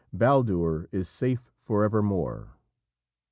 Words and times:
Baldur 0.11 0.89
is 0.91 1.07
safe 1.07 1.51
for 1.55 1.83
evermore." 1.83 2.57